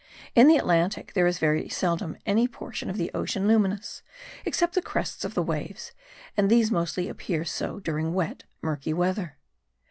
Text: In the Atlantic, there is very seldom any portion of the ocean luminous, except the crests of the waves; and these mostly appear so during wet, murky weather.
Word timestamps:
In 0.33 0.47
the 0.47 0.57
Atlantic, 0.57 1.13
there 1.13 1.27
is 1.27 1.37
very 1.37 1.69
seldom 1.69 2.17
any 2.25 2.47
portion 2.47 2.89
of 2.89 2.97
the 2.97 3.11
ocean 3.13 3.47
luminous, 3.47 4.01
except 4.45 4.73
the 4.73 4.81
crests 4.81 5.23
of 5.23 5.35
the 5.35 5.43
waves; 5.43 5.91
and 6.35 6.49
these 6.49 6.71
mostly 6.71 7.07
appear 7.07 7.45
so 7.45 7.79
during 7.79 8.15
wet, 8.15 8.45
murky 8.63 8.93
weather. 8.93 9.37